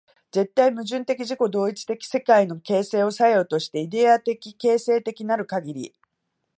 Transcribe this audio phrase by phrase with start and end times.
[0.31, 5.93] 絶対矛盾的自己同一的世界の形成作用として、イデヤ的形成的なるかぎり、